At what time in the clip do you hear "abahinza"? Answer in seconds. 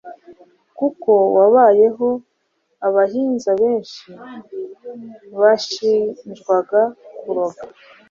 2.87-3.51